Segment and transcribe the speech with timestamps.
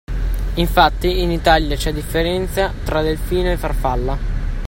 [0.55, 4.17] Infatti in Italia c’è differenza tra delfino e farfalla.